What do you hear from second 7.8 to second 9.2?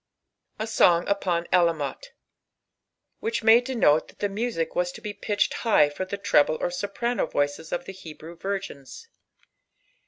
the Hdirevi virgins.